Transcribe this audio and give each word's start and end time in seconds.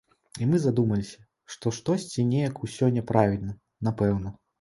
І 0.43 0.45
мы 0.51 0.59
задумаліся, 0.61 1.19
што 1.55 1.73
штосьці 1.79 2.25
неяк 2.31 2.63
усё 2.69 2.89
няправільна, 2.97 3.53
напэўна. 3.89 4.33